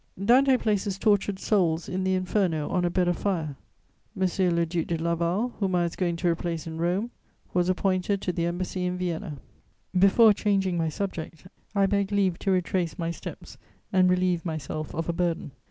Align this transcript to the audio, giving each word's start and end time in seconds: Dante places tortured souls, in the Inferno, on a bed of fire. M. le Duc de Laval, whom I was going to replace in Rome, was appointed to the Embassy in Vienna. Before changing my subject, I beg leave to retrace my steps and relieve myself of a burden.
Dante 0.25 0.57
places 0.57 0.97
tortured 0.97 1.37
souls, 1.37 1.87
in 1.87 2.03
the 2.03 2.15
Inferno, 2.15 2.67
on 2.69 2.83
a 2.83 2.89
bed 2.89 3.07
of 3.07 3.19
fire. 3.19 3.55
M. 4.19 4.55
le 4.55 4.65
Duc 4.65 4.87
de 4.87 4.97
Laval, 4.97 5.49
whom 5.59 5.75
I 5.75 5.83
was 5.83 5.95
going 5.95 6.15
to 6.15 6.27
replace 6.27 6.65
in 6.65 6.79
Rome, 6.79 7.11
was 7.53 7.69
appointed 7.69 8.19
to 8.23 8.31
the 8.33 8.47
Embassy 8.47 8.83
in 8.85 8.97
Vienna. 8.97 9.37
Before 9.95 10.33
changing 10.33 10.75
my 10.75 10.89
subject, 10.89 11.45
I 11.75 11.85
beg 11.85 12.11
leave 12.11 12.39
to 12.39 12.49
retrace 12.49 12.97
my 12.97 13.11
steps 13.11 13.59
and 13.93 14.09
relieve 14.09 14.43
myself 14.43 14.91
of 14.95 15.07
a 15.07 15.13
burden. 15.13 15.51